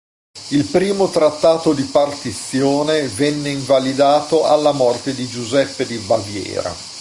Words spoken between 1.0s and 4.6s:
trattato di partizione venne invalidato